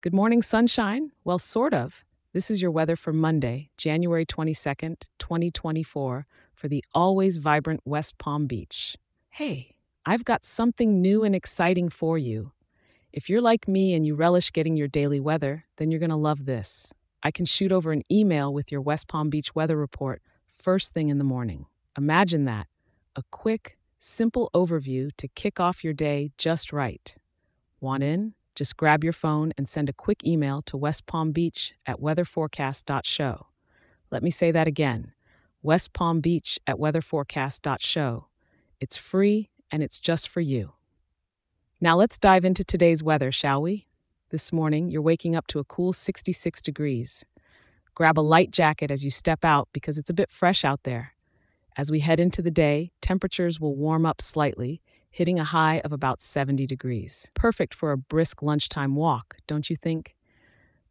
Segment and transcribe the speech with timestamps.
[0.00, 1.10] Good morning, sunshine.
[1.24, 2.04] Well, sort of.
[2.32, 6.24] This is your weather for Monday, January 22nd, 2024,
[6.54, 8.96] for the always vibrant West Palm Beach.
[9.30, 9.74] Hey,
[10.06, 12.52] I've got something new and exciting for you.
[13.12, 16.16] If you're like me and you relish getting your daily weather, then you're going to
[16.16, 16.94] love this.
[17.24, 21.08] I can shoot over an email with your West Palm Beach weather report first thing
[21.08, 21.66] in the morning.
[21.96, 22.68] Imagine that
[23.16, 27.16] a quick, simple overview to kick off your day just right.
[27.80, 28.34] Want in?
[28.58, 33.46] Just grab your phone and send a quick email to West Palm Beach at weatherforecast.show.
[34.10, 35.12] Let me say that again
[35.62, 38.26] West Palm Beach at weatherforecast.show.
[38.80, 40.72] It's free and it's just for you.
[41.80, 43.86] Now let's dive into today's weather, shall we?
[44.30, 47.24] This morning, you're waking up to a cool 66 degrees.
[47.94, 51.14] Grab a light jacket as you step out because it's a bit fresh out there.
[51.76, 55.92] As we head into the day, temperatures will warm up slightly, hitting a high of
[55.92, 57.30] about 70 degrees.
[57.34, 60.14] Perfect for a brisk lunchtime walk, don't you think?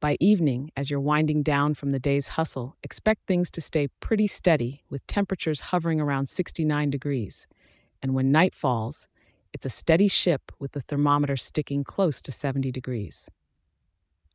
[0.00, 4.26] By evening, as you're winding down from the day's hustle, expect things to stay pretty
[4.26, 7.46] steady with temperatures hovering around 69 degrees.
[8.02, 9.08] And when night falls,
[9.54, 13.30] it's a steady ship with the thermometer sticking close to 70 degrees.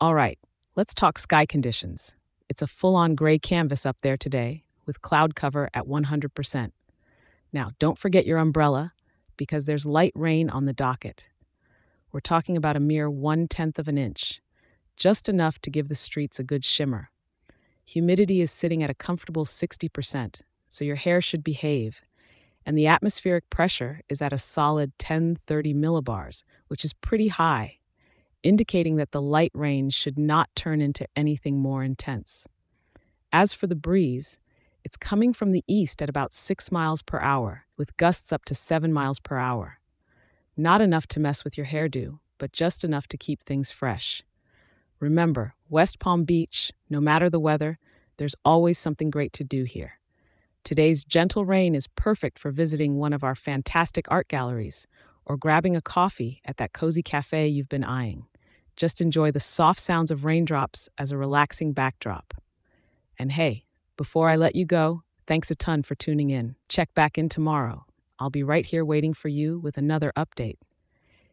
[0.00, 0.38] All right,
[0.74, 2.14] let's talk sky conditions.
[2.48, 6.70] It's a full on gray canvas up there today, with cloud cover at 100%.
[7.52, 8.92] Now, don't forget your umbrella
[9.38, 11.28] because there's light rain on the docket.
[12.12, 14.42] We're talking about a mere one tenth of an inch,
[14.96, 17.10] just enough to give the streets a good shimmer.
[17.86, 22.02] Humidity is sitting at a comfortable 60%, so your hair should behave.
[22.66, 27.78] And the atmospheric pressure is at a solid 1030 millibars, which is pretty high,
[28.42, 32.46] indicating that the light rain should not turn into anything more intense.
[33.32, 34.38] As for the breeze,
[34.84, 38.54] it's coming from the east at about 6 miles per hour, with gusts up to
[38.54, 39.78] 7 miles per hour.
[40.56, 44.22] Not enough to mess with your hairdo, but just enough to keep things fresh.
[45.00, 47.78] Remember, West Palm Beach, no matter the weather,
[48.16, 50.00] there's always something great to do here.
[50.64, 54.86] Today's gentle rain is perfect for visiting one of our fantastic art galleries
[55.24, 58.26] or grabbing a coffee at that cozy cafe you've been eyeing.
[58.76, 62.34] Just enjoy the soft sounds of raindrops as a relaxing backdrop.
[63.18, 63.64] And hey,
[63.98, 66.54] before I let you go, thanks a ton for tuning in.
[66.68, 67.84] Check back in tomorrow.
[68.18, 70.56] I'll be right here waiting for you with another update.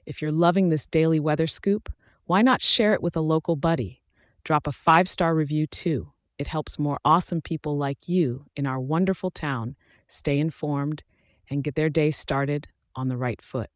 [0.06, 1.94] If you're loving this daily weather scoop,
[2.26, 4.02] why not share it with a local buddy?
[4.44, 6.12] Drop a five star review too.
[6.38, 9.76] It helps more awesome people like you in our wonderful town
[10.08, 11.04] stay informed
[11.50, 13.70] and get their day started on the right foot.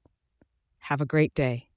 [0.79, 1.68] Have a great day.